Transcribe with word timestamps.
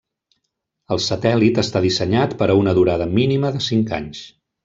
El 0.95 1.01
satèl·lit 1.07 1.59
està 1.63 1.83
dissenyat 1.83 2.33
per 2.41 2.49
a 2.53 2.57
una 2.61 2.75
durada 2.79 3.09
mínima 3.19 3.55
de 3.59 3.65
cinc 3.69 3.93
anys. 4.01 4.27